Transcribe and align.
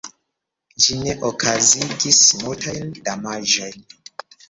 Ĝi 0.85 0.97
ne 1.01 1.13
okazigis 1.29 2.25
multajn 2.43 2.93
damaĝojn. 3.11 3.91